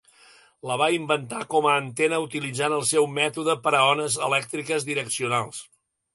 La 0.69 0.77
va 0.81 0.85
inventar 0.95 1.41
com 1.55 1.67
a 1.71 1.75
antena 1.81 2.19
utilitzant 2.23 2.77
el 2.79 2.87
seu 2.93 3.07
"mètode 3.19 3.57
per 3.67 3.75
a 3.81 3.83
ones 3.93 4.19
elèctriques 4.31 4.89
direccionals". 4.91 5.63